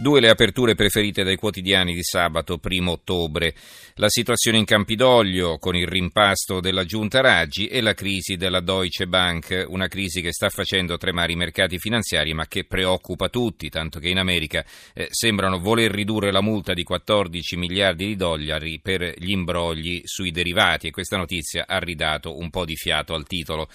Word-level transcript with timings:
Due 0.00 0.20
le 0.20 0.30
aperture 0.30 0.74
preferite 0.74 1.24
dai 1.24 1.36
quotidiani 1.36 1.92
di 1.92 2.02
sabato 2.02 2.58
1 2.58 2.90
ottobre. 2.90 3.54
La 3.96 4.08
situazione 4.08 4.56
in 4.56 4.64
Campidoglio 4.64 5.58
con 5.58 5.76
il 5.76 5.86
rimpasto 5.86 6.58
della 6.60 6.84
giunta 6.84 7.20
Raggi 7.20 7.66
e 7.66 7.82
la 7.82 7.92
crisi 7.92 8.36
della 8.36 8.60
Deutsche 8.60 9.06
Bank, 9.06 9.66
una 9.68 9.88
crisi 9.88 10.22
che 10.22 10.32
sta 10.32 10.48
facendo 10.48 10.96
tremare 10.96 11.32
i 11.32 11.36
mercati 11.36 11.78
finanziari 11.78 12.32
ma 12.32 12.46
che 12.46 12.64
preoccupa 12.64 13.28
tutti, 13.28 13.68
tanto 13.68 13.98
che 13.98 14.08
in 14.08 14.16
America 14.16 14.64
eh, 14.94 15.08
sembrano 15.10 15.58
voler 15.58 15.90
ridurre 15.90 16.32
la 16.32 16.40
multa 16.40 16.72
di 16.72 16.82
14 16.82 17.58
miliardi 17.58 18.06
di 18.06 18.16
dollari 18.16 18.80
per 18.80 19.02
gli 19.18 19.32
imbrogli 19.32 20.00
sui 20.04 20.30
derivati 20.30 20.86
e 20.86 20.92
questa 20.92 21.18
notizia 21.18 21.66
ha 21.68 21.78
ridato 21.78 22.38
un 22.38 22.48
po' 22.48 22.64
di 22.64 22.74
fiato 22.74 23.12
al 23.12 23.26
titolo. 23.26 23.68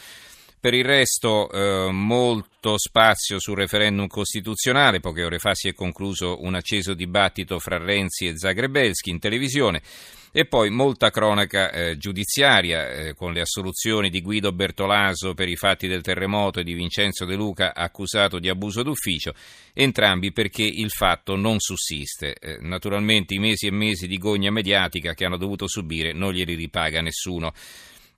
Per 0.66 0.74
il 0.74 0.84
resto 0.84 1.52
eh, 1.52 1.92
molto 1.92 2.80
spazio 2.80 3.40
sul 3.40 3.56
referendum 3.56 4.08
costituzionale, 4.08 5.00
poche 5.00 5.23
ore 5.23 5.38
fa 5.38 5.54
si 5.54 5.68
è 5.68 5.76
concluso 5.76 6.42
un 6.42 6.56
acceso 6.56 6.96
dibattito 6.96 7.60
fra 7.60 7.78
Renzi 7.78 8.26
e 8.26 8.36
Zagrebelski 8.36 9.12
in 9.12 9.20
televisione 9.20 9.84
e 10.31 10.45
poi 10.45 10.72
molta 10.72 11.12
cronaca 11.12 11.70
eh, 11.70 11.98
giudiziaria 12.00 12.89
eh, 12.89 13.14
con 13.14 13.31
le 13.31 13.42
assoluzioni 13.42 14.09
di 14.09 14.23
Guido 14.23 14.54
Bertolaso 14.54 15.36
per 15.36 15.50
i 15.50 15.56
fatti 15.56 15.88
del 15.88 16.02
terremoto 16.02 16.62
e 16.62 16.64
di 16.64 16.73
Vincenzo 16.73 17.26
De 17.26 17.36
Luca 17.36 17.76
accusato 17.76 18.39
di 18.39 18.50
abuso 18.50 18.82
d'ufficio, 18.82 19.36
entrambi 19.72 20.32
perché 20.32 20.64
il 20.64 20.89
fatto 20.89 21.36
non 21.36 21.59
sussiste. 21.59 22.34
Eh, 22.39 22.58
naturalmente 22.61 23.36
i 23.36 23.39
mesi 23.39 23.67
e 23.67 23.72
mesi 23.72 24.08
di 24.08 24.17
gogna 24.17 24.50
mediatica 24.50 25.14
che 25.14 25.26
hanno 25.26 25.38
dovuto 25.38 25.67
subire 25.67 26.11
non 26.11 26.34
glieli 26.34 26.56
ripaga 26.56 27.02
nessuno. 27.02 27.54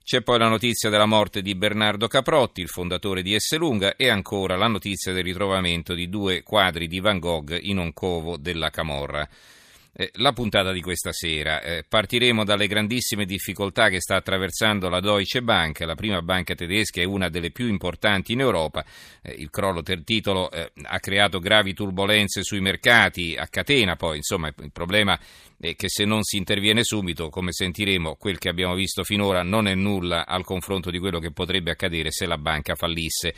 C'è 0.08 0.22
poi 0.22 0.38
la 0.38 0.48
notizia 0.48 0.88
della 0.88 1.04
morte 1.04 1.42
di 1.42 1.54
Bernardo 1.54 2.08
Caprotti, 2.08 2.62
il 2.62 2.68
fondatore 2.68 3.20
di 3.20 3.34
Esselunga, 3.34 3.94
e 3.94 4.08
ancora 4.08 4.56
la 4.56 4.66
notizia 4.66 5.12
del 5.12 5.22
ritrovamento 5.22 5.92
di 5.92 6.08
due 6.08 6.42
quadri 6.42 6.88
di 6.88 6.98
Van 6.98 7.18
Gogh 7.18 7.54
in 7.60 7.76
un 7.76 7.92
covo 7.92 8.38
della 8.38 8.70
Camorra. 8.70 9.28
Eh, 9.92 10.10
la 10.14 10.32
puntata 10.32 10.70
di 10.70 10.80
questa 10.80 11.12
sera. 11.12 11.60
Eh, 11.60 11.84
partiremo 11.88 12.44
dalle 12.44 12.66
grandissime 12.66 13.24
difficoltà 13.24 13.88
che 13.88 14.00
sta 14.00 14.16
attraversando 14.16 14.88
la 14.88 15.00
Deutsche 15.00 15.42
Bank, 15.42 15.80
la 15.80 15.94
prima 15.94 16.22
banca 16.22 16.54
tedesca 16.54 17.00
e 17.00 17.04
una 17.04 17.28
delle 17.28 17.50
più 17.50 17.66
importanti 17.66 18.32
in 18.32 18.40
Europa. 18.40 18.84
Eh, 19.22 19.32
il 19.32 19.50
crollo 19.50 19.82
del 19.82 20.04
titolo 20.04 20.50
eh, 20.50 20.70
ha 20.82 21.00
creato 21.00 21.40
gravi 21.40 21.74
turbulenze 21.74 22.42
sui 22.42 22.60
mercati, 22.60 23.34
a 23.36 23.48
catena 23.48 23.96
poi, 23.96 24.18
insomma 24.18 24.48
il 24.48 24.70
problema 24.72 25.18
è 25.60 25.74
che 25.74 25.88
se 25.88 26.04
non 26.04 26.22
si 26.22 26.36
interviene 26.36 26.84
subito, 26.84 27.28
come 27.28 27.50
sentiremo, 27.50 28.14
quel 28.14 28.38
che 28.38 28.48
abbiamo 28.48 28.74
visto 28.74 29.02
finora 29.02 29.42
non 29.42 29.66
è 29.66 29.74
nulla 29.74 30.26
al 30.26 30.44
confronto 30.44 30.90
di 30.90 31.00
quello 31.00 31.18
che 31.18 31.32
potrebbe 31.32 31.72
accadere 31.72 32.12
se 32.12 32.26
la 32.26 32.38
banca 32.38 32.76
fallisse. 32.76 33.34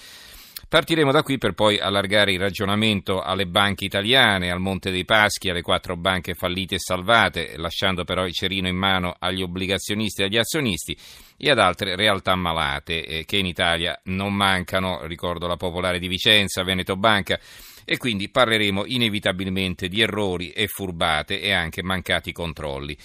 Partiremo 0.71 1.11
da 1.11 1.25
qui 1.25 1.37
per 1.37 1.55
poi 1.55 1.81
allargare 1.81 2.31
il 2.31 2.39
ragionamento 2.39 3.21
alle 3.23 3.49
banche 3.49 3.85
italiane, 3.85 4.53
al 4.53 4.61
Monte 4.61 4.93
dei 4.93 5.05
Paschi, 5.05 5.51
alle 5.51 5.63
quattro 5.63 5.97
banche 5.97 6.35
fallite 6.35 6.77
e 6.77 6.79
salvate, 6.79 7.57
lasciando 7.57 8.05
però 8.05 8.25
il 8.25 8.33
cerino 8.33 8.69
in 8.69 8.77
mano 8.77 9.17
agli 9.19 9.43
obbligazionisti 9.43 10.23
e 10.23 10.27
agli 10.27 10.37
azionisti 10.37 10.97
e 11.37 11.51
ad 11.51 11.59
altre 11.59 11.97
realtà 11.97 12.37
malate 12.37 13.05
eh, 13.05 13.25
che 13.25 13.39
in 13.39 13.47
Italia 13.47 13.99
non 14.05 14.33
mancano, 14.33 15.05
ricordo 15.07 15.49
la 15.49 15.57
Popolare 15.57 15.99
di 15.99 16.07
Vicenza, 16.07 16.63
Veneto 16.63 16.95
Banca, 16.95 17.37
e 17.85 17.97
quindi 17.97 18.29
parleremo 18.29 18.85
inevitabilmente 18.87 19.89
di 19.89 20.01
errori 20.01 20.53
e 20.53 20.69
furbate 20.69 21.41
e 21.41 21.51
anche 21.51 21.83
mancati 21.83 22.31
controlli. 22.31 22.97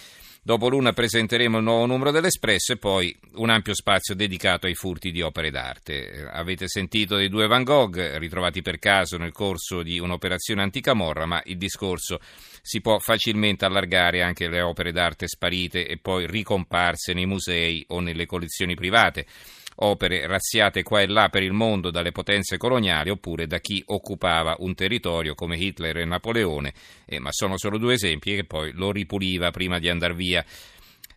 Dopo 0.47 0.69
l'una 0.69 0.93
presenteremo 0.93 1.57
il 1.57 1.63
nuovo 1.63 1.87
numero 1.87 2.11
dell'Espresso 2.11 2.73
e 2.73 2.77
poi 2.77 3.17
un 3.37 3.49
ampio 3.49 3.73
spazio 3.73 4.13
dedicato 4.13 4.67
ai 4.67 4.75
furti 4.75 5.09
di 5.09 5.23
opere 5.23 5.49
d'arte. 5.49 6.29
Avete 6.31 6.67
sentito 6.67 7.15
dei 7.15 7.29
due 7.29 7.47
Van 7.47 7.63
Gogh 7.63 8.17
ritrovati 8.17 8.61
per 8.61 8.77
caso 8.77 9.17
nel 9.17 9.31
corso 9.31 9.81
di 9.81 9.97
un'operazione 9.97 10.61
anticamorra, 10.61 11.25
ma 11.25 11.41
il 11.45 11.57
discorso 11.57 12.19
si 12.61 12.79
può 12.79 12.99
facilmente 12.99 13.65
allargare 13.65 14.21
anche 14.21 14.45
alle 14.45 14.61
opere 14.61 14.91
d'arte 14.91 15.27
sparite 15.27 15.87
e 15.87 15.97
poi 15.97 16.27
ricomparse 16.27 17.13
nei 17.13 17.25
musei 17.25 17.83
o 17.87 17.99
nelle 17.99 18.27
collezioni 18.27 18.75
private 18.75 19.25
opere 19.77 20.25
razziate 20.27 20.83
qua 20.83 21.01
e 21.01 21.07
là 21.07 21.29
per 21.29 21.43
il 21.43 21.51
mondo 21.51 21.91
dalle 21.91 22.11
potenze 22.11 22.57
coloniali 22.57 23.09
oppure 23.09 23.47
da 23.47 23.59
chi 23.59 23.83
occupava 23.87 24.55
un 24.59 24.73
territorio 24.75 25.35
come 25.35 25.57
Hitler 25.57 25.97
e 25.97 26.05
Napoleone, 26.05 26.73
eh, 27.05 27.19
ma 27.19 27.31
sono 27.31 27.57
solo 27.57 27.77
due 27.77 27.93
esempi 27.93 28.35
che 28.35 28.45
poi 28.45 28.71
lo 28.73 28.91
ripuliva 28.91 29.51
prima 29.51 29.79
di 29.79 29.89
andare 29.89 30.13
via. 30.13 30.45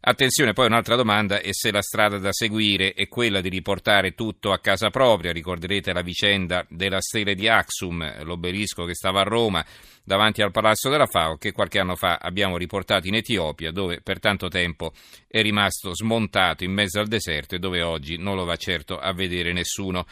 Attenzione, 0.01 0.53
poi 0.53 0.67
un'altra 0.67 0.95
domanda 0.95 1.41
è 1.41 1.53
se 1.53 1.73
la 1.73 1.83
strada 1.83 2.19
da 2.19 2.33
seguire 2.33 2.93
è 2.93 3.09
quella 3.09 3.41
di 3.41 3.49
riportare 3.49 4.15
tutto 4.15 4.53
a 4.53 4.61
casa 4.61 4.91
propria. 4.91 5.33
Ricorderete 5.33 5.93
la 5.93 6.03
vicenda 6.03 6.65
della 6.69 7.01
stele 7.01 7.35
di 7.35 7.49
Axum, 7.49 8.23
l'obelisco 8.23 8.85
che 8.85 8.95
stava 8.95 9.21
a 9.21 9.25
Roma 9.25 9.65
davanti 10.05 10.41
al 10.41 10.53
Palazzo 10.53 10.89
della 10.89 11.07
FAO 11.07 11.37
che 11.37 11.53
qualche 11.53 11.81
anno 11.81 11.97
fa 11.97 12.19
abbiamo 12.21 12.57
riportato 12.57 13.09
in 13.09 13.17
Etiopia 13.17 13.73
dove 13.73 14.01
per 14.01 14.21
tanto 14.21 14.49
tempo 14.49 14.93
è 15.27 15.43
rimasto 15.43 15.95
smontato 15.95 16.65
in 16.65 16.73
mezzo 16.73 17.01
al 17.01 17.09
deserto 17.09 17.57
e 17.57 17.59
dove 17.59 17.83
oggi 17.83 18.17
non 18.17 18.37
lo 18.37 18.45
va 18.45 18.57
certo 18.57 18.99
a 18.99 19.13
vedere 19.13 19.53
nessuno. 19.53 20.07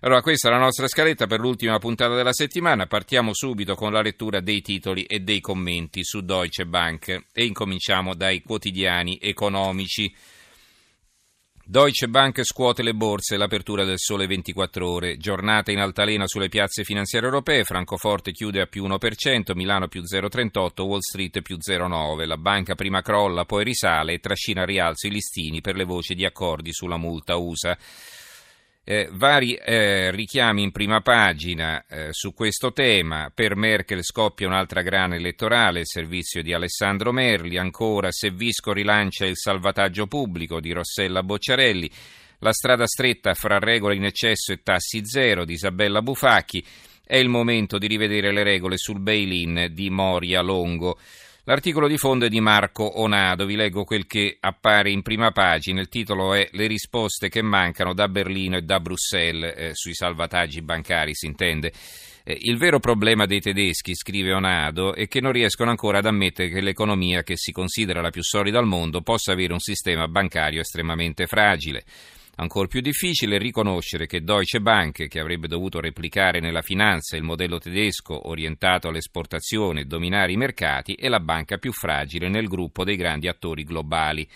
Allora, 0.00 0.22
questa 0.22 0.48
è 0.48 0.52
la 0.52 0.58
nostra 0.58 0.86
scaletta 0.86 1.26
per 1.26 1.40
l'ultima 1.40 1.78
puntata 1.78 2.14
della 2.14 2.32
settimana. 2.32 2.86
Partiamo 2.86 3.34
subito 3.34 3.74
con 3.74 3.90
la 3.90 4.00
lettura 4.00 4.38
dei 4.38 4.60
titoli 4.60 5.02
e 5.02 5.18
dei 5.20 5.40
commenti 5.40 6.04
su 6.04 6.20
Deutsche 6.20 6.66
Bank 6.66 7.24
e 7.32 7.44
incominciamo 7.44 8.14
dai 8.14 8.40
quotidiani 8.42 9.18
economici. 9.20 10.14
Deutsche 11.64 12.08
Bank 12.08 12.44
scuote 12.44 12.84
le 12.84 12.94
borse, 12.94 13.36
l'apertura 13.36 13.84
del 13.84 13.98
sole 13.98 14.28
24 14.28 14.88
ore, 14.88 15.16
giornata 15.16 15.72
in 15.72 15.80
altalena 15.80 16.28
sulle 16.28 16.48
piazze 16.48 16.84
finanziarie 16.84 17.28
europee, 17.28 17.64
Francoforte 17.64 18.30
chiude 18.30 18.60
a 18.60 18.66
più 18.66 18.86
1%, 18.86 19.54
Milano 19.54 19.88
più 19.88 20.00
0,38, 20.00 20.82
Wall 20.82 21.00
Street 21.00 21.42
più 21.42 21.56
0,9, 21.56 22.24
la 22.24 22.38
banca 22.38 22.74
prima 22.74 23.02
crolla, 23.02 23.44
poi 23.44 23.64
risale 23.64 24.14
e 24.14 24.18
trascina 24.18 24.62
a 24.62 24.64
rialzo 24.64 25.08
i 25.08 25.10
listini 25.10 25.60
per 25.60 25.74
le 25.74 25.84
voci 25.84 26.14
di 26.14 26.24
accordi 26.24 26.72
sulla 26.72 26.96
multa 26.96 27.36
USA. 27.36 27.76
Eh, 28.90 29.06
vari 29.12 29.52
eh, 29.52 30.10
richiami 30.10 30.62
in 30.62 30.70
prima 30.70 31.02
pagina 31.02 31.84
eh, 31.86 32.08
su 32.12 32.32
questo 32.32 32.72
tema. 32.72 33.30
Per 33.34 33.54
Merkel 33.54 34.02
scoppia 34.02 34.46
un'altra 34.46 34.80
grana 34.80 35.14
elettorale, 35.14 35.80
il 35.80 35.86
servizio 35.86 36.40
di 36.42 36.54
Alessandro 36.54 37.12
Merli. 37.12 37.58
Ancora, 37.58 38.10
se 38.10 38.30
Visco 38.30 38.72
rilancia 38.72 39.26
il 39.26 39.36
salvataggio 39.36 40.06
pubblico 40.06 40.58
di 40.58 40.72
Rossella 40.72 41.22
Bocciarelli. 41.22 41.90
La 42.38 42.54
strada 42.54 42.86
stretta 42.86 43.34
fra 43.34 43.58
regole 43.58 43.94
in 43.94 44.06
eccesso 44.06 44.52
e 44.52 44.62
tassi 44.62 45.04
zero 45.04 45.44
di 45.44 45.52
Isabella 45.52 46.00
Bufacchi. 46.00 46.64
È 47.04 47.16
il 47.16 47.28
momento 47.28 47.76
di 47.76 47.88
rivedere 47.88 48.32
le 48.32 48.42
regole 48.42 48.78
sul 48.78 49.00
bail-in 49.00 49.68
di 49.70 49.90
Moria 49.90 50.40
Longo. 50.40 50.96
L'articolo 51.48 51.88
di 51.88 51.96
fondo 51.96 52.26
è 52.26 52.28
di 52.28 52.40
Marco 52.40 53.00
Onado, 53.00 53.46
vi 53.46 53.56
leggo 53.56 53.84
quel 53.84 54.06
che 54.06 54.36
appare 54.38 54.90
in 54.90 55.00
prima 55.00 55.30
pagina, 55.30 55.80
il 55.80 55.88
titolo 55.88 56.34
è 56.34 56.46
Le 56.52 56.66
risposte 56.66 57.30
che 57.30 57.40
mancano 57.40 57.94
da 57.94 58.06
Berlino 58.06 58.58
e 58.58 58.60
da 58.60 58.80
Bruxelles 58.80 59.54
eh, 59.56 59.70
sui 59.72 59.94
salvataggi 59.94 60.60
bancari, 60.60 61.14
si 61.14 61.24
intende. 61.24 61.72
Eh, 62.22 62.36
il 62.38 62.58
vero 62.58 62.80
problema 62.80 63.24
dei 63.24 63.40
tedeschi, 63.40 63.94
scrive 63.94 64.34
Onado, 64.34 64.92
è 64.92 65.08
che 65.08 65.22
non 65.22 65.32
riescono 65.32 65.70
ancora 65.70 66.00
ad 66.00 66.04
ammettere 66.04 66.50
che 66.50 66.60
l'economia 66.60 67.22
che 67.22 67.38
si 67.38 67.50
considera 67.50 68.02
la 68.02 68.10
più 68.10 68.22
solida 68.22 68.58
al 68.58 68.66
mondo 68.66 69.00
possa 69.00 69.32
avere 69.32 69.54
un 69.54 69.60
sistema 69.60 70.06
bancario 70.06 70.60
estremamente 70.60 71.26
fragile. 71.26 71.82
Ancora 72.40 72.68
più 72.68 72.80
difficile 72.80 73.36
riconoscere 73.36 74.06
che 74.06 74.22
Deutsche 74.22 74.60
Bank, 74.60 75.08
che 75.08 75.18
avrebbe 75.18 75.48
dovuto 75.48 75.80
replicare 75.80 76.38
nella 76.38 76.62
finanza 76.62 77.16
il 77.16 77.24
modello 77.24 77.58
tedesco 77.58 78.28
orientato 78.28 78.86
all'esportazione 78.86 79.80
e 79.80 79.84
dominare 79.86 80.30
i 80.30 80.36
mercati, 80.36 80.94
è 80.94 81.08
la 81.08 81.18
banca 81.18 81.58
più 81.58 81.72
fragile 81.72 82.28
nel 82.28 82.46
gruppo 82.46 82.84
dei 82.84 82.94
grandi 82.94 83.26
attori 83.26 83.64
globali. 83.64 84.28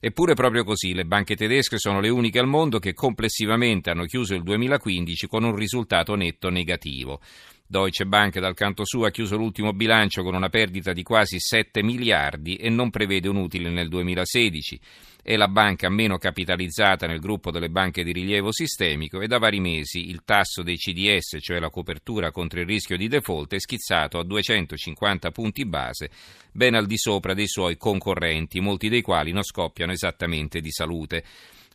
Eppure 0.00 0.32
proprio 0.32 0.64
così, 0.64 0.94
le 0.94 1.04
banche 1.04 1.36
tedesche 1.36 1.78
sono 1.78 2.00
le 2.00 2.08
uniche 2.08 2.38
al 2.38 2.46
mondo 2.46 2.78
che 2.78 2.94
complessivamente 2.94 3.90
hanno 3.90 4.04
chiuso 4.04 4.34
il 4.34 4.42
2015 4.42 5.26
con 5.26 5.44
un 5.44 5.54
risultato 5.54 6.14
netto 6.14 6.48
negativo. 6.48 7.20
Deutsche 7.74 8.06
Bank 8.06 8.38
dal 8.38 8.54
canto 8.54 8.84
suo 8.84 9.04
ha 9.04 9.10
chiuso 9.10 9.36
l'ultimo 9.36 9.72
bilancio 9.72 10.22
con 10.22 10.36
una 10.36 10.48
perdita 10.48 10.92
di 10.92 11.02
quasi 11.02 11.40
7 11.40 11.82
miliardi 11.82 12.54
e 12.54 12.68
non 12.68 12.88
prevede 12.88 13.28
un 13.28 13.34
utile 13.34 13.68
nel 13.68 13.88
2016 13.88 14.80
è 15.26 15.36
la 15.36 15.48
banca 15.48 15.88
meno 15.88 16.18
capitalizzata 16.18 17.06
nel 17.06 17.18
gruppo 17.18 17.50
delle 17.50 17.70
banche 17.70 18.04
di 18.04 18.12
rilievo 18.12 18.52
sistemico 18.52 19.22
e 19.22 19.26
da 19.26 19.38
vari 19.38 19.58
mesi 19.58 20.10
il 20.10 20.20
tasso 20.22 20.62
dei 20.62 20.76
CDS, 20.76 21.38
cioè 21.40 21.58
la 21.58 21.70
copertura 21.70 22.30
contro 22.30 22.60
il 22.60 22.66
rischio 22.66 22.98
di 22.98 23.08
default, 23.08 23.54
è 23.54 23.58
schizzato 23.58 24.18
a 24.18 24.24
250 24.24 25.30
punti 25.30 25.64
base, 25.64 26.10
ben 26.52 26.74
al 26.74 26.84
di 26.84 26.98
sopra 26.98 27.32
dei 27.32 27.48
suoi 27.48 27.78
concorrenti, 27.78 28.60
molti 28.60 28.90
dei 28.90 29.00
quali 29.00 29.32
non 29.32 29.42
scoppiano 29.42 29.92
esattamente 29.92 30.60
di 30.60 30.70
salute. 30.70 31.24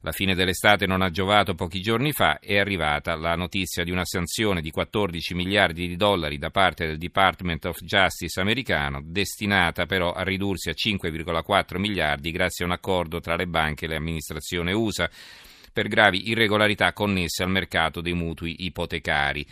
La 0.02 0.14
fine 0.14 0.34
dell'estate 0.34 0.86
non 0.86 1.02
ha 1.02 1.10
giovato 1.10 1.56
pochi 1.56 1.82
giorni 1.82 2.14
fa, 2.14 2.40
è 2.40 2.58
arrivata 2.58 3.16
la 3.16 3.36
notizia 3.36 3.84
di 3.84 3.92
una 3.92 4.06
sanzione 4.06 4.62
di 4.62 4.72
14 4.72 5.34
miliardi 5.34 5.90
di 5.90 5.98
dollari 5.98 6.38
da 6.38 6.52
parte 6.52 6.86
del 6.86 6.98
Department 6.98 7.66
of 7.66 7.82
Justice 7.82 8.40
americano, 8.40 9.02
destinata 9.04 9.86
però 9.86 10.14
a 10.14 10.24
ridursi 10.24 10.70
a 10.70 10.74
5,4 10.74 11.78
miliardi 11.80 12.32
grazie 12.32 12.64
a 12.64 12.68
un 12.70 12.74
accordo 12.76 13.20
tra 13.20 13.36
le 13.36 13.48
banche 13.48 13.86
e 13.86 13.88
l'amministrazione 13.90 14.72
USA 14.72 15.10
per 15.74 15.90
gravi 15.90 16.30
irregolarità 16.30 16.94
connesse 16.94 17.44
al 17.44 17.50
mercato 17.50 18.00
dei 18.00 18.14
mutui 18.14 18.56
ipotecari. 18.66 19.46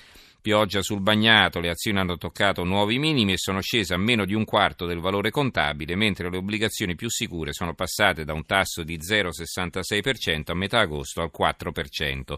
Pioggia 0.48 0.82
sul 0.82 1.02
bagnato, 1.02 1.60
le 1.60 1.68
azioni 1.68 2.00
hanno 2.00 2.16
toccato 2.16 2.64
nuovi 2.64 3.00
minimi 3.00 3.34
e 3.34 3.38
sono 3.38 3.60
scese 3.60 3.94
a 3.94 3.98
meno 3.98 4.24
di 4.24 4.34
un 4.34 4.46
quarto 4.46 4.86
del 4.86 5.02
valore 5.02 5.30
contabile, 5.30 5.98
mentre 5.98 6.30
le 6.30 6.38
obbligazioni 6.38 6.96
più 6.96 7.10
sicure 7.10 7.52
sono 7.52 7.74
passate 7.74 8.24
da 8.24 8.32
un 8.32 8.46
tasso 8.46 8.84
di 8.84 8.98
0,66% 8.98 10.52
a 10.52 10.54
metà 10.54 10.80
agosto 10.80 11.22
al 11.22 11.32
4%. 11.38 12.38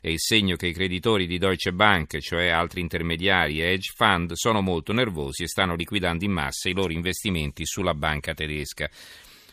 È 0.00 0.08
il 0.08 0.20
segno 0.20 0.56
che 0.56 0.68
i 0.68 0.72
creditori 0.72 1.26
di 1.26 1.36
Deutsche 1.36 1.74
Bank, 1.74 2.18
cioè 2.20 2.48
altri 2.48 2.80
intermediari 2.80 3.60
e 3.60 3.72
hedge 3.72 3.92
fund, 3.94 4.32
sono 4.32 4.62
molto 4.62 4.94
nervosi 4.94 5.42
e 5.42 5.48
stanno 5.48 5.74
liquidando 5.74 6.24
in 6.24 6.32
massa 6.32 6.70
i 6.70 6.72
loro 6.72 6.94
investimenti 6.94 7.66
sulla 7.66 7.92
banca 7.92 8.32
tedesca 8.32 8.88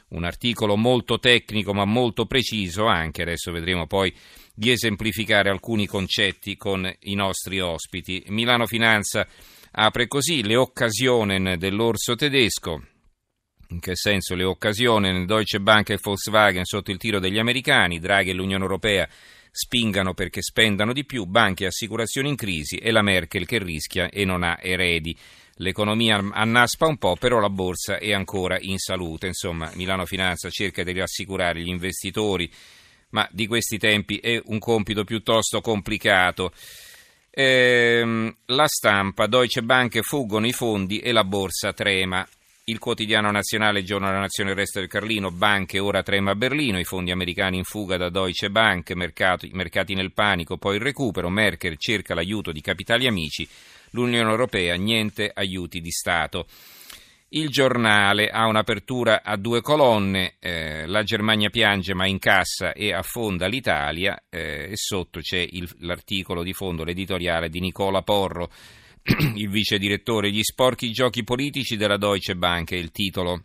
un 0.09 0.23
articolo 0.23 0.77
molto 0.77 1.19
tecnico 1.19 1.73
ma 1.73 1.85
molto 1.85 2.25
preciso 2.25 2.85
anche, 2.85 3.23
adesso 3.23 3.51
vedremo 3.51 3.87
poi 3.87 4.13
di 4.53 4.71
esemplificare 4.71 5.49
alcuni 5.49 5.85
concetti 5.85 6.55
con 6.55 6.91
i 7.01 7.13
nostri 7.15 7.59
ospiti. 7.59 8.23
Milano 8.27 8.65
Finanza 8.65 9.27
apre 9.71 10.07
così 10.07 10.43
le 10.43 10.55
occasioni 10.55 11.57
dell'orso 11.57 12.15
tedesco. 12.15 12.81
In 13.69 13.79
che 13.79 13.95
senso 13.95 14.33
le 14.33 14.45
occasioni? 14.45 15.25
Deutsche 15.25 15.59
Bank 15.59 15.89
e 15.89 15.99
Volkswagen 16.01 16.63
sotto 16.63 16.89
il 16.89 16.97
tiro 16.97 17.19
degli 17.19 17.37
americani, 17.37 17.99
Draghi 17.99 18.29
e 18.29 18.33
l'Unione 18.33 18.63
Europea 18.63 19.07
spingano 19.51 20.13
perché 20.13 20.41
spendano 20.41 20.93
di 20.93 21.03
più, 21.03 21.25
banche 21.25 21.65
e 21.65 21.67
assicurazioni 21.67 22.29
in 22.29 22.35
crisi 22.35 22.77
e 22.77 22.91
la 22.91 23.01
Merkel 23.01 23.45
che 23.45 23.57
rischia 23.59 24.09
e 24.09 24.23
non 24.23 24.43
ha 24.43 24.57
eredi. 24.61 25.15
L'economia 25.57 26.17
annaspa 26.31 26.87
un 26.87 26.97
po', 26.97 27.15
però 27.15 27.39
la 27.39 27.49
borsa 27.49 27.97
è 27.97 28.13
ancora 28.13 28.57
in 28.59 28.77
salute. 28.77 29.27
Insomma, 29.27 29.71
Milano 29.75 30.05
Finanza 30.05 30.49
cerca 30.49 30.83
di 30.83 30.93
rassicurare 30.93 31.61
gli 31.61 31.69
investitori 31.69 32.49
ma 33.09 33.27
di 33.31 33.47
questi 33.47 33.77
tempi 33.77 34.17
è 34.17 34.41
un 34.45 34.59
compito 34.59 35.03
piuttosto 35.03 35.61
complicato. 35.61 36.51
Ehm, 37.29 38.35
la 38.45 38.67
stampa, 38.67 39.27
Deutsche 39.27 39.61
Bank 39.61 39.99
fuggono 40.01 40.47
i 40.47 40.53
fondi 40.53 40.99
e 40.99 41.11
la 41.11 41.23
borsa 41.23 41.73
trema. 41.73 42.27
Il 42.65 42.79
quotidiano 42.79 43.31
nazionale 43.31 43.83
Giorno 43.83 44.07
della 44.07 44.19
Nazione 44.19 44.49
il 44.49 44.57
resto 44.57 44.79
del 44.79 44.89
Carlino, 44.89 45.31
banche 45.31 45.79
ora 45.79 46.03
trema 46.03 46.31
a 46.31 46.35
Berlino, 46.35 46.77
i 46.77 46.83
fondi 46.83 47.11
americani 47.11 47.57
in 47.57 47.63
fuga 47.63 47.95
da 47.95 48.09
Deutsche 48.09 48.49
Bank, 48.49 48.91
mercati, 48.91 49.51
mercati 49.53 49.93
nel 49.93 50.11
panico, 50.11 50.57
poi 50.57 50.75
il 50.75 50.81
recupero, 50.81 51.29
Merkel 51.29 51.77
cerca 51.77 52.13
l'aiuto 52.13 52.51
di 52.51 52.59
capitali 52.59 53.07
amici, 53.07 53.47
l'Unione 53.97 54.29
Europea 54.29 54.75
niente 54.75 55.31
aiuti 55.33 55.81
di 55.81 55.91
Stato. 55.91 56.45
Il 57.29 57.49
giornale 57.49 58.29
ha 58.29 58.45
un'apertura 58.45 59.21
a 59.21 59.35
due 59.35 59.61
colonne, 59.61 60.35
eh, 60.39 60.85
la 60.85 61.03
Germania 61.03 61.49
piange 61.49 61.93
ma 61.93 62.07
incassa 62.07 62.71
e 62.71 62.93
affonda 62.93 63.47
l'Italia 63.47 64.23
eh, 64.29 64.69
e 64.71 64.75
sotto 64.75 65.19
c'è 65.19 65.45
il, 65.49 65.69
l'articolo 65.79 66.41
di 66.41 66.53
fondo, 66.53 66.85
l'editoriale 66.85 67.49
di 67.49 67.59
Nicola 67.59 68.01
Porro, 68.01 68.49
il 69.35 69.49
vice 69.49 69.77
direttore 69.77 70.31
Gli 70.31 70.41
sporchi 70.41 70.91
giochi 70.91 71.25
politici 71.25 71.75
della 71.75 71.97
Deutsche 71.97 72.35
Bank, 72.35 72.71
è 72.71 72.75
il 72.75 72.91
titolo. 72.91 73.43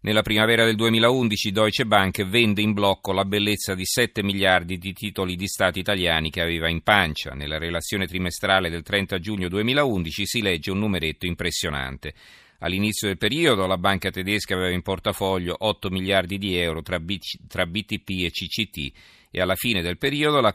Nella 0.00 0.22
primavera 0.22 0.64
del 0.64 0.76
2011 0.76 1.50
Deutsche 1.50 1.86
Bank 1.86 2.24
vende 2.26 2.60
in 2.60 2.74
blocco 2.74 3.12
la 3.12 3.24
bellezza 3.24 3.74
di 3.74 3.84
7 3.84 4.22
miliardi 4.22 4.76
di 4.76 4.92
titoli 4.92 5.36
di 5.36 5.48
Stato 5.48 5.78
italiani 5.78 6.30
che 6.30 6.42
aveva 6.42 6.68
in 6.68 6.82
pancia. 6.82 7.32
Nella 7.32 7.58
relazione 7.58 8.06
trimestrale 8.06 8.68
del 8.68 8.82
30 8.82 9.18
giugno 9.18 9.48
2011 9.48 10.26
si 10.26 10.42
legge 10.42 10.70
un 10.70 10.78
numeretto 10.78 11.26
impressionante. 11.26 12.14
All'inizio 12.60 13.08
del 13.08 13.18
periodo 13.18 13.66
la 13.66 13.78
banca 13.78 14.10
tedesca 14.10 14.54
aveva 14.54 14.70
in 14.70 14.82
portafoglio 14.82 15.56
8 15.58 15.90
miliardi 15.90 16.38
di 16.38 16.56
euro 16.56 16.82
tra, 16.82 16.98
BTP 16.98 18.08
e 18.08 18.30
CCT 18.30 18.92
e 19.30 19.40
alla 19.40 19.56
fine 19.56 19.82
del 19.82 19.98
periodo 19.98 20.40
la, 20.40 20.52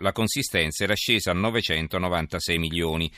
la 0.00 0.12
consistenza 0.12 0.84
era 0.84 0.94
scesa 0.94 1.30
a 1.32 1.34
996 1.34 2.58
milioni. 2.58 3.10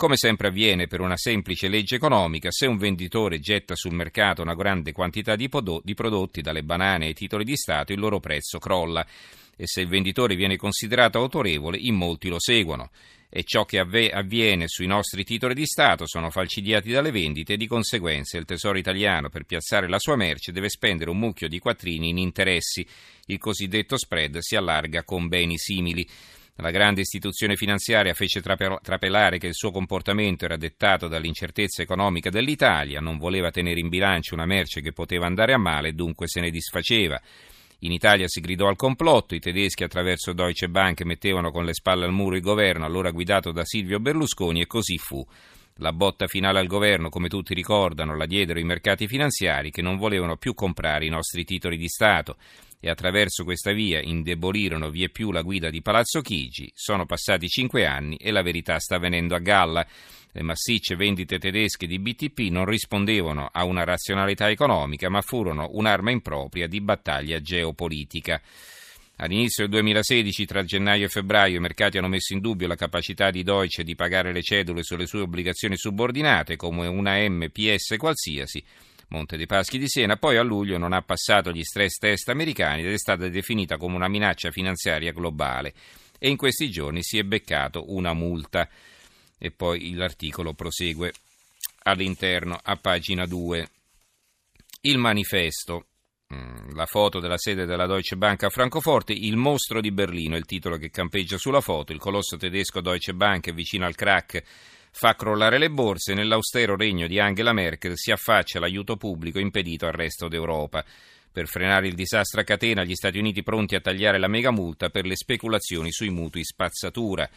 Come 0.00 0.16
sempre 0.16 0.48
avviene 0.48 0.86
per 0.86 1.02
una 1.02 1.18
semplice 1.18 1.68
legge 1.68 1.96
economica, 1.96 2.50
se 2.50 2.66
un 2.66 2.78
venditore 2.78 3.38
getta 3.38 3.74
sul 3.74 3.92
mercato 3.92 4.40
una 4.40 4.54
grande 4.54 4.92
quantità 4.92 5.36
di, 5.36 5.50
prodotti, 5.50 6.40
dalle 6.40 6.62
banane 6.62 7.08
ai 7.08 7.12
titoli 7.12 7.44
di 7.44 7.54
Stato, 7.54 7.92
il 7.92 7.98
loro 7.98 8.18
prezzo 8.18 8.58
crolla 8.58 9.06
e 9.54 9.66
se 9.66 9.82
il 9.82 9.88
venditore 9.88 10.36
viene 10.36 10.56
considerato 10.56 11.18
autorevole, 11.18 11.76
in 11.76 11.96
molti 11.96 12.30
lo 12.30 12.40
seguono 12.40 12.88
e 13.28 13.44
ciò 13.44 13.66
che 13.66 13.78
avviene 13.78 14.68
sui 14.68 14.86
nostri 14.86 15.22
titoli 15.22 15.52
di 15.52 15.66
Stato 15.66 16.06
sono 16.06 16.30
falcidiati 16.30 16.90
dalle 16.90 17.10
vendite 17.10 17.52
e 17.52 17.56
di 17.58 17.66
conseguenza 17.66 18.38
il 18.38 18.46
Tesoro 18.46 18.78
italiano 18.78 19.28
per 19.28 19.44
piazzare 19.44 19.86
la 19.86 19.98
sua 19.98 20.16
merce 20.16 20.50
deve 20.50 20.70
spendere 20.70 21.10
un 21.10 21.18
mucchio 21.18 21.46
di 21.46 21.58
quattrini 21.58 22.08
in 22.08 22.16
interessi. 22.16 22.86
Il 23.26 23.36
cosiddetto 23.36 23.98
spread 23.98 24.38
si 24.38 24.56
allarga 24.56 25.04
con 25.04 25.28
beni 25.28 25.58
simili. 25.58 26.08
La 26.60 26.70
grande 26.70 27.00
istituzione 27.00 27.56
finanziaria 27.56 28.12
fece 28.12 28.42
trapelare 28.42 29.38
che 29.38 29.46
il 29.46 29.54
suo 29.54 29.70
comportamento 29.70 30.44
era 30.44 30.58
dettato 30.58 31.08
dall'incertezza 31.08 31.80
economica 31.80 32.28
dell'Italia, 32.28 33.00
non 33.00 33.16
voleva 33.16 33.50
tenere 33.50 33.80
in 33.80 33.88
bilancio 33.88 34.34
una 34.34 34.44
merce 34.44 34.82
che 34.82 34.92
poteva 34.92 35.24
andare 35.24 35.54
a 35.54 35.58
male 35.58 35.94
dunque 35.94 36.28
se 36.28 36.40
ne 36.40 36.50
disfaceva. 36.50 37.20
In 37.80 37.92
Italia 37.92 38.28
si 38.28 38.40
gridò 38.40 38.68
al 38.68 38.76
complotto, 38.76 39.34
i 39.34 39.40
tedeschi 39.40 39.84
attraverso 39.84 40.34
Deutsche 40.34 40.68
Bank 40.68 41.00
mettevano 41.02 41.50
con 41.50 41.64
le 41.64 41.72
spalle 41.72 42.04
al 42.04 42.12
muro 42.12 42.36
il 42.36 42.42
governo, 42.42 42.84
allora 42.84 43.10
guidato 43.10 43.52
da 43.52 43.64
Silvio 43.64 43.98
Berlusconi, 43.98 44.60
e 44.60 44.66
così 44.66 44.98
fu. 44.98 45.26
La 45.82 45.94
botta 45.94 46.26
finale 46.26 46.58
al 46.58 46.66
governo, 46.66 47.08
come 47.08 47.28
tutti 47.28 47.54
ricordano, 47.54 48.14
la 48.14 48.26
diedero 48.26 48.58
i 48.58 48.64
mercati 48.64 49.06
finanziari 49.06 49.70
che 49.70 49.80
non 49.80 49.96
volevano 49.96 50.36
più 50.36 50.52
comprare 50.52 51.06
i 51.06 51.08
nostri 51.08 51.42
titoli 51.42 51.78
di 51.78 51.88
Stato 51.88 52.36
e 52.78 52.90
attraverso 52.90 53.44
questa 53.44 53.72
via 53.72 53.98
indebolirono 53.98 54.90
vie 54.90 55.08
più 55.08 55.32
la 55.32 55.40
guida 55.40 55.70
di 55.70 55.80
Palazzo 55.80 56.20
Chigi. 56.20 56.70
Sono 56.74 57.06
passati 57.06 57.48
cinque 57.48 57.86
anni 57.86 58.16
e 58.16 58.30
la 58.30 58.42
verità 58.42 58.78
sta 58.78 58.98
venendo 58.98 59.34
a 59.34 59.38
galla. 59.38 59.86
Le 60.32 60.42
massicce 60.42 60.96
vendite 60.96 61.38
tedesche 61.38 61.86
di 61.86 61.98
BTP 61.98 62.50
non 62.50 62.66
rispondevano 62.66 63.48
a 63.50 63.64
una 63.64 63.82
razionalità 63.82 64.50
economica, 64.50 65.08
ma 65.08 65.22
furono 65.22 65.70
un'arma 65.72 66.10
impropria 66.10 66.66
di 66.66 66.82
battaglia 66.82 67.40
geopolitica. 67.40 68.38
All'inizio 69.22 69.64
del 69.64 69.72
2016, 69.72 70.46
tra 70.46 70.64
gennaio 70.64 71.04
e 71.04 71.08
febbraio, 71.10 71.58
i 71.58 71.60
mercati 71.60 71.98
hanno 71.98 72.08
messo 72.08 72.32
in 72.32 72.40
dubbio 72.40 72.66
la 72.66 72.74
capacità 72.74 73.30
di 73.30 73.42
Deutsche 73.42 73.84
di 73.84 73.94
pagare 73.94 74.32
le 74.32 74.40
cedole 74.40 74.82
sulle 74.82 75.04
sue 75.04 75.20
obbligazioni 75.20 75.76
subordinate, 75.76 76.56
come 76.56 76.86
una 76.86 77.18
MPS 77.28 77.96
qualsiasi, 77.98 78.64
Monte 79.08 79.36
dei 79.36 79.44
Paschi 79.44 79.76
di 79.76 79.88
Siena, 79.88 80.16
poi 80.16 80.38
a 80.38 80.42
luglio 80.42 80.78
non 80.78 80.94
ha 80.94 81.02
passato 81.02 81.52
gli 81.52 81.62
stress 81.62 81.98
test 81.98 82.30
americani 82.30 82.82
ed 82.82 82.92
è 82.92 82.98
stata 82.98 83.28
definita 83.28 83.76
come 83.76 83.96
una 83.96 84.08
minaccia 84.08 84.50
finanziaria 84.50 85.12
globale 85.12 85.74
e 86.18 86.30
in 86.30 86.38
questi 86.38 86.70
giorni 86.70 87.02
si 87.02 87.18
è 87.18 87.22
beccato 87.22 87.92
una 87.92 88.14
multa. 88.14 88.66
E 89.36 89.50
poi 89.50 89.92
l'articolo 89.92 90.54
prosegue 90.54 91.12
all'interno 91.82 92.58
a 92.62 92.76
pagina 92.76 93.26
2. 93.26 93.68
Il 94.82 94.96
manifesto, 94.96 95.88
la 96.74 96.86
foto 96.86 97.18
della 97.18 97.38
sede 97.38 97.66
della 97.66 97.86
Deutsche 97.86 98.16
Bank 98.16 98.44
a 98.44 98.50
Francoforte, 98.50 99.12
il 99.12 99.36
mostro 99.36 99.80
di 99.80 99.90
Berlino, 99.90 100.36
il 100.36 100.44
titolo 100.44 100.76
che 100.76 100.90
campeggia 100.90 101.38
sulla 101.38 101.60
foto, 101.60 101.92
il 101.92 101.98
colosso 101.98 102.36
tedesco 102.36 102.80
Deutsche 102.80 103.14
Bank 103.14 103.52
vicino 103.52 103.84
al 103.84 103.96
crack 103.96 104.42
fa 104.92 105.14
crollare 105.14 105.58
le 105.58 105.70
borse, 105.70 106.14
nell'austero 106.14 106.76
regno 106.76 107.06
di 107.06 107.18
Angela 107.18 107.52
Merkel 107.52 107.92
si 107.96 108.10
affaccia 108.10 108.60
l'aiuto 108.60 108.96
pubblico 108.96 109.38
impedito 109.38 109.86
al 109.86 109.92
resto 109.92 110.28
d'Europa. 110.28 110.84
Per 111.32 111.46
frenare 111.46 111.86
il 111.86 111.94
disastro 111.94 112.40
a 112.40 112.44
catena, 112.44 112.82
gli 112.82 112.94
Stati 112.94 113.18
Uniti 113.18 113.42
pronti 113.42 113.76
a 113.76 113.80
tagliare 113.80 114.18
la 114.18 114.26
mega 114.26 114.50
multa 114.50 114.90
per 114.90 115.06
le 115.06 115.16
speculazioni 115.16 115.92
sui 115.92 116.10
mutui 116.10 116.44
spazzatura. 116.44 117.28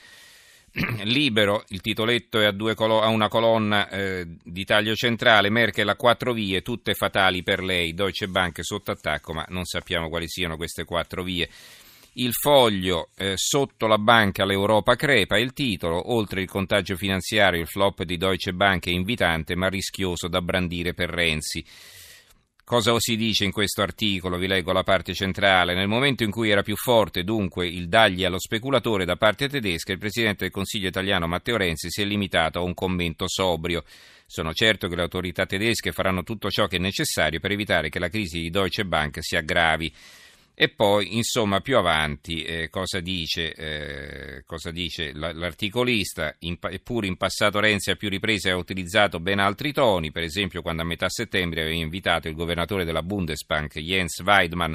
Libero, 1.04 1.64
il 1.68 1.82
titoletto 1.82 2.40
è 2.40 2.46
a, 2.46 2.74
colo- 2.74 3.02
a 3.02 3.08
una 3.08 3.28
colonna 3.28 3.88
eh, 3.90 4.26
di 4.44 4.66
taglio 4.66 4.96
centrale, 4.96 5.52
Merkel 5.52 5.88
a 5.88 5.96
quattro 5.96 6.34
vie, 6.34 6.64
tutte 6.64 6.96
fatali 6.96 7.44
per 7.44 7.62
lei, 7.62 7.94
Deutsche 7.94 8.28
Bank 8.28 8.64
sotto 8.64 8.90
attacco, 8.90 9.34
ma 9.34 9.46
non 9.50 9.66
sappiamo 9.66 10.10
quali 10.10 10.28
siano 10.28 10.58
queste 10.58 10.84
quattro 10.84 11.22
vie. 11.22 11.48
Il 12.14 12.34
foglio 12.34 13.10
eh, 13.18 13.34
sotto 13.36 13.86
la 13.86 14.00
banca 14.00 14.46
l'Europa 14.46 14.96
crepa, 14.96 15.38
il 15.38 15.54
titolo, 15.54 16.12
oltre 16.12 16.42
il 16.42 16.50
contagio 16.50 16.96
finanziario, 16.96 17.62
il 17.62 17.68
flop 17.68 18.02
di 18.04 18.18
Deutsche 18.18 18.54
Bank 18.54 18.88
è 18.88 18.92
invitante 18.92 19.56
ma 19.56 19.68
rischioso 19.68 20.28
da 20.28 20.42
brandire 20.42 20.94
per 20.96 21.10
Renzi. 21.10 21.64
Cosa 22.66 22.98
si 22.98 23.18
dice 23.18 23.44
in 23.44 23.52
questo 23.52 23.82
articolo? 23.82 24.38
Vi 24.38 24.48
leggo 24.48 24.72
la 24.72 24.84
parte 24.84 25.14
centrale. 25.14 25.74
Nel 25.74 25.90
momento 25.90 26.24
in 26.24 26.32
cui 26.32 26.50
era 26.50 26.62
più 26.62 26.78
forte 26.78 27.26
dunque 27.26 27.68
il 27.68 27.90
dagli 27.90 28.24
allo 28.24 28.40
speculatore 28.40 29.04
da 29.04 29.18
parte 29.18 29.50
tedesca, 29.50 29.92
il 29.92 29.98
Presidente 29.98 30.46
del 30.46 30.54
Consiglio 30.54 30.88
italiano 30.88 31.28
Matteo 31.28 31.58
Renzi 31.58 31.92
si 31.92 32.02
è 32.02 32.06
limitato 32.06 32.60
a 32.60 32.62
un 32.62 32.74
commento 32.74 33.28
sobrio. 33.28 33.84
Sono 34.26 34.54
certo 34.54 34.88
che 34.88 34.96
le 34.96 35.02
autorità 35.02 35.46
tedesche 35.46 35.92
faranno 35.92 36.24
tutto 36.24 36.50
ciò 36.50 36.68
che 36.68 36.78
è 36.78 36.80
necessario 36.80 37.42
per 37.42 37.52
evitare 37.52 37.90
che 37.90 38.00
la 38.00 38.08
crisi 38.08 38.40
di 38.40 38.50
Deutsche 38.50 38.86
Bank 38.86 39.18
si 39.20 39.36
aggravi. 39.36 39.94
E 40.56 40.70
poi, 40.70 41.16
insomma, 41.16 41.62
più 41.62 41.78
avanti, 41.78 42.44
eh, 42.44 42.70
cosa 42.70 43.00
dice, 43.00 43.54
eh, 43.54 44.44
cosa 44.46 44.70
dice 44.70 45.12
l'articolista? 45.12 46.36
In, 46.40 46.58
eppure 46.62 47.08
in 47.08 47.18
passato 47.18 47.60
Renzi 47.60 47.90
a 47.90 47.96
più 47.96 48.08
riprese 48.08 48.52
ha 48.52 48.56
utilizzato 48.56 49.20
ben 49.20 49.40
altri 49.40 49.74
toni, 49.74 50.12
per 50.12 50.22
esempio 50.22 50.62
quando 50.62 50.84
a 50.84 50.86
metà 50.86 51.10
settembre 51.10 51.62
aveva 51.62 51.76
invitato 51.76 52.28
il 52.28 52.36
governatore 52.36 52.86
della 52.86 53.02
Bundesbank, 53.02 53.80
Jens 53.80 54.20
Weidmann, 54.20 54.74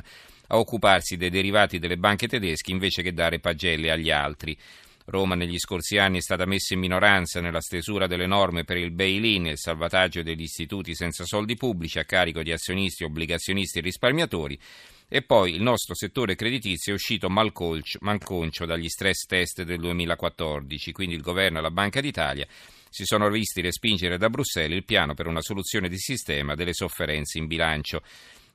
a 0.49 0.59
occuparsi 0.59 1.17
dei 1.17 1.31
derivati 1.31 1.79
delle 1.79 1.97
banche 1.97 2.27
tedesche 2.27 2.73
invece 2.73 3.03
che 3.03 3.13
dare 3.13 3.39
pagelle 3.39 3.93
agli 3.93 4.11
altri. 4.11 4.59
Roma 5.05 5.37
negli 5.37 5.59
scorsi 5.59 5.97
anni 5.97 6.19
è 6.19 6.23
stata 6.23 6.45
messa 6.45 6.75
in 6.75 6.81
minoranza 6.81 7.41
nella 7.41 7.61
stesura 7.61 8.09
delle 8.09 8.27
norme 8.27 8.65
per 8.65 8.77
il 8.79 8.91
bail-in 8.91 9.47
e 9.47 9.51
il 9.53 9.59
salvataggio 9.59 10.23
degli 10.23 10.43
istituti 10.43 10.95
senza 10.97 11.25
soldi 11.25 11.55
pubblici 11.55 12.01
a 12.01 12.05
carico 12.05 12.43
di 12.43 12.51
azionisti, 12.51 13.05
obbligazionisti 13.05 13.79
e 13.79 13.83
risparmiatori 13.83 14.59
e 15.09 15.23
poi 15.23 15.55
il 15.55 15.63
nostro 15.63 15.95
settore 15.95 16.35
creditizio 16.35 16.93
è 16.93 16.95
uscito 16.95 17.31
malconcio 17.31 18.67
dagli 18.67 18.89
stress 18.89 19.25
test 19.25 19.63
del 19.63 19.81
2014, 19.81 20.93
quindi 20.93 21.15
il 21.15 21.23
governo 21.23 21.59
e 21.59 21.63
la 21.63 21.71
Banca 21.71 22.03
d'Italia 22.03 22.47
si 22.91 23.05
sono 23.05 23.31
visti 23.31 23.63
respingere 23.63 24.19
da 24.19 24.29
Bruxelles 24.29 24.77
il 24.77 24.85
piano 24.85 25.15
per 25.15 25.27
una 25.27 25.41
soluzione 25.41 25.89
di 25.89 25.99
sistema 25.99 26.55
delle 26.55 26.75
sofferenze 26.75 27.39
in 27.39 27.47
bilancio. 27.47 28.03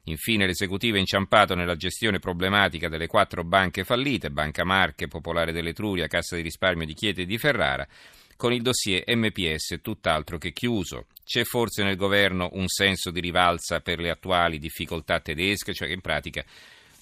Infine 0.08 0.46
l'esecutivo 0.46 0.98
è 0.98 1.00
inciampato 1.00 1.56
nella 1.56 1.78
gestione 1.78 2.20
problematica 2.20 2.90
delle 2.90 3.08
quattro 3.08 3.46
banche 3.46 3.86
fallite, 3.86 4.32
Banca 4.32 4.66
Marche, 4.66 5.08
Popolare 5.08 5.54
dell'Etruria, 5.54 6.08
Cassa 6.08 6.36
di 6.36 6.42
risparmio 6.42 6.86
di 6.86 6.94
Chieti 6.94 7.22
e 7.22 7.26
di 7.26 7.38
Ferrara, 7.38 7.88
con 8.36 8.52
il 8.52 8.62
dossier 8.62 9.04
MPS 9.08 9.80
tutt'altro 9.82 10.38
che 10.38 10.52
chiuso. 10.52 11.06
C'è 11.24 11.46
forse 11.46 11.84
nel 11.84 11.96
governo 11.96 12.50
un 12.54 12.68
senso 12.68 13.12
di 13.12 13.22
rivalsa 13.22 13.80
per 13.80 14.00
le 14.00 14.10
attuali 14.10 14.60
difficoltà 14.60 15.22
tedesche, 15.22 15.74
cioè 15.74 15.88
che 15.88 15.94
in 15.94 16.02
pratica 16.02 16.44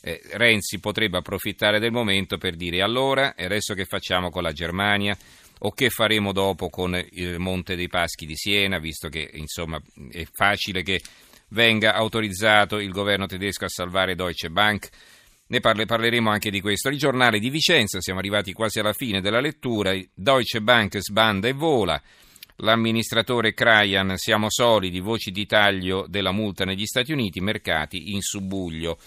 eh, 0.02 0.22
Renzi 0.34 0.80
potrebbe 0.80 1.18
approfittare 1.18 1.80
del 1.80 1.92
momento 1.92 2.38
per 2.38 2.56
dire 2.56 2.84
allora 2.84 3.34
e 3.34 3.46
adesso 3.46 3.74
che 3.74 3.86
facciamo 3.86 4.30
con 4.30 4.44
la 4.44 4.52
Germania 4.52 5.18
o 5.64 5.72
che 5.72 5.90
faremo 5.90 6.32
dopo 6.32 6.70
con 6.70 7.00
il 7.12 7.40
Monte 7.40 7.76
dei 7.76 7.88
Paschi 7.88 8.26
di 8.26 8.36
Siena, 8.36 8.80
visto 8.80 9.10
che 9.10 9.30
insomma 9.34 9.82
è 10.12 10.26
facile 10.32 10.82
che 10.82 11.02
venga 11.52 11.94
autorizzato 11.94 12.80
il 12.80 12.92
governo 12.92 13.26
tedesco 13.26 13.66
a 13.66 13.70
salvare 13.70 14.16
Deutsche 14.16 14.50
Bank. 14.50 14.90
Ne 15.48 15.60
parle, 15.60 15.86
parleremo 15.86 16.30
anche 16.30 16.50
di 16.50 16.62
questo. 16.62 16.90
Il 16.90 16.98
giornale 16.98 17.40
di 17.40 17.50
Vicenza, 17.50 18.00
siamo 18.00 18.20
arrivati 18.20 18.54
quasi 18.54 18.80
alla 18.80 18.94
fine 18.94 19.22
della 19.22 19.42
lettura. 19.42 19.94
Deutsche 20.14 20.62
Bank 20.62 20.98
sbanda 21.00 21.48
e 21.48 21.54
vola. 21.54 22.02
L'amministratore 22.58 23.54
Krajan, 23.54 24.18
siamo 24.18 24.48
solidi, 24.50 25.00
voci 25.00 25.32
di 25.32 25.46
taglio 25.46 26.06
della 26.08 26.32
multa 26.32 26.64
negli 26.64 26.86
Stati 26.86 27.12
Uniti, 27.12 27.42
mercati 27.42 28.14
in 28.14 28.22
subbuglio. 28.22 28.98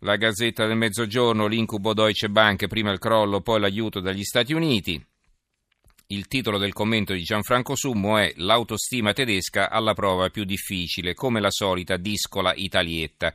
La 0.00 0.16
Gazzetta 0.16 0.66
del 0.66 0.76
Mezzogiorno, 0.76 1.46
l'incubo 1.46 1.92
Deutsche 1.94 2.30
Bank, 2.30 2.66
prima 2.66 2.90
il 2.90 2.98
crollo, 2.98 3.40
poi 3.40 3.60
l'aiuto 3.60 4.00
dagli 4.00 4.24
Stati 4.24 4.54
Uniti. 4.54 5.04
Il 6.08 6.28
titolo 6.28 6.58
del 6.58 6.72
commento 6.72 7.12
di 7.12 7.22
Gianfranco 7.22 7.74
Summo 7.74 8.16
è 8.18 8.32
L'autostima 8.36 9.12
tedesca 9.12 9.70
alla 9.70 9.92
prova 9.92 10.28
più 10.28 10.44
difficile, 10.44 11.14
come 11.14 11.40
la 11.40 11.50
solita 11.50 11.96
discola 11.96 12.52
italietta 12.54 13.34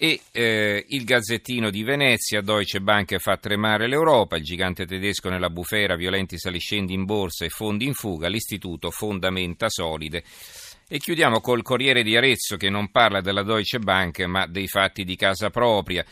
e 0.00 0.20
eh, 0.30 0.84
il 0.90 1.02
Gazzettino 1.02 1.70
di 1.70 1.82
Venezia, 1.82 2.40
Deutsche 2.40 2.80
Bank 2.80 3.18
fa 3.18 3.36
tremare 3.36 3.88
l'Europa, 3.88 4.36
il 4.36 4.44
gigante 4.44 4.86
tedesco 4.86 5.28
nella 5.28 5.50
bufera, 5.50 5.96
violenti 5.96 6.38
saliscendi 6.38 6.94
in 6.94 7.04
borsa 7.04 7.44
e 7.44 7.48
fondi 7.48 7.84
in 7.84 7.94
fuga, 7.94 8.28
l'istituto 8.28 8.92
fondamenta 8.92 9.68
solide. 9.68 10.22
E 10.86 10.98
chiudiamo 10.98 11.40
col 11.40 11.62
Corriere 11.62 12.04
di 12.04 12.16
Arezzo 12.16 12.56
che 12.56 12.70
non 12.70 12.92
parla 12.92 13.20
della 13.20 13.42
Deutsche 13.42 13.80
Bank 13.80 14.20
ma 14.20 14.46
dei 14.46 14.68
fatti 14.68 15.02
di 15.02 15.16
casa 15.16 15.50
propria. 15.50 16.04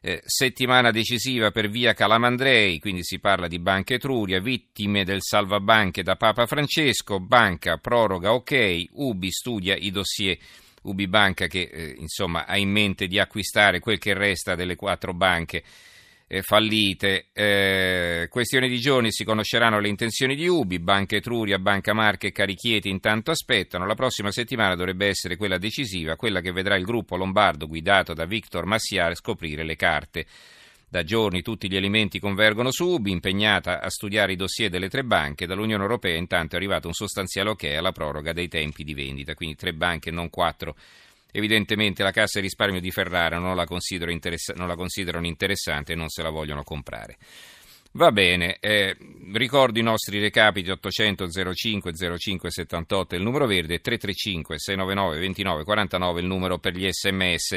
Eh, 0.00 0.22
settimana 0.24 0.92
decisiva 0.92 1.50
per 1.50 1.68
via 1.68 1.92
Calamandrei, 1.92 2.78
quindi 2.78 3.02
si 3.02 3.18
parla 3.18 3.48
di 3.48 3.58
Banca 3.58 3.94
Etruria, 3.94 4.40
vittime 4.40 5.04
del 5.04 5.22
salvabanche 5.22 6.04
da 6.04 6.14
Papa 6.14 6.46
Francesco, 6.46 7.18
banca 7.18 7.78
proroga 7.78 8.32
ok, 8.32 8.84
Ubi 8.92 9.30
studia 9.30 9.74
i 9.74 9.90
dossier. 9.90 10.38
Ubibanca 10.82 11.48
che 11.48 11.68
eh, 11.72 11.94
insomma, 11.98 12.46
ha 12.46 12.56
in 12.56 12.70
mente 12.70 13.08
di 13.08 13.18
acquistare 13.18 13.80
quel 13.80 13.98
che 13.98 14.14
resta 14.14 14.54
delle 14.54 14.76
quattro 14.76 15.12
banche 15.12 15.64
fallite. 16.42 17.28
Eh, 17.32 18.28
questione 18.30 18.68
di 18.68 18.78
giorni 18.78 19.10
si 19.10 19.24
conosceranno 19.24 19.80
le 19.80 19.88
intenzioni 19.88 20.36
di 20.36 20.46
Ubi, 20.46 20.78
Banca 20.78 21.16
Etruria, 21.16 21.58
Banca 21.58 21.94
Marche 21.94 22.28
e 22.28 22.32
Carichieti 22.32 22.88
intanto 22.88 23.30
aspettano. 23.30 23.86
La 23.86 23.94
prossima 23.94 24.30
settimana 24.30 24.74
dovrebbe 24.74 25.06
essere 25.06 25.36
quella 25.36 25.58
decisiva, 25.58 26.16
quella 26.16 26.40
che 26.40 26.52
vedrà 26.52 26.76
il 26.76 26.84
gruppo 26.84 27.16
lombardo 27.16 27.66
guidato 27.66 28.12
da 28.12 28.26
Victor 28.26 28.66
Massiar 28.66 29.14
scoprire 29.14 29.64
le 29.64 29.76
carte. 29.76 30.26
Da 30.90 31.02
giorni 31.02 31.42
tutti 31.42 31.68
gli 31.68 31.76
elementi 31.76 32.18
convergono 32.18 32.70
su 32.70 32.86
Ubi, 32.86 33.10
impegnata 33.10 33.82
a 33.82 33.90
studiare 33.90 34.32
i 34.32 34.36
dossier 34.36 34.70
delle 34.70 34.88
tre 34.88 35.04
banche. 35.04 35.46
Dall'Unione 35.46 35.82
Europea 35.82 36.16
intanto 36.16 36.54
è 36.54 36.56
arrivato 36.56 36.86
un 36.86 36.94
sostanziale 36.94 37.50
ok 37.50 37.64
alla 37.76 37.92
proroga 37.92 38.32
dei 38.32 38.48
tempi 38.48 38.84
di 38.84 38.94
vendita, 38.94 39.34
quindi 39.34 39.54
tre 39.54 39.74
banche, 39.74 40.10
non 40.10 40.30
quattro. 40.30 40.76
Evidentemente 41.30 42.02
la 42.02 42.10
Cassa 42.10 42.38
di 42.38 42.46
risparmio 42.46 42.80
di 42.80 42.90
Ferrara 42.90 43.38
non 43.38 43.54
la, 43.54 43.66
interessa- 44.08 44.54
non 44.54 44.66
la 44.68 44.76
considerano 44.76 45.26
interessante 45.26 45.92
e 45.92 45.96
non 45.96 46.08
se 46.08 46.22
la 46.22 46.30
vogliono 46.30 46.62
comprare. 46.62 47.16
Va 47.92 48.12
bene, 48.12 48.58
eh, 48.60 48.94
ricordo 49.32 49.78
i 49.78 49.82
nostri 49.82 50.20
recapiti 50.20 50.70
800 50.70 51.28
05 51.54 51.92
05 52.18 52.50
78 52.50 53.14
il 53.14 53.22
numero 53.22 53.46
verde 53.46 53.80
335 53.80 54.58
699 54.58 55.18
29 55.18 55.64
49 55.64 56.20
il 56.20 56.26
numero 56.26 56.58
per 56.58 56.74
gli 56.74 56.86
sms. 56.88 57.56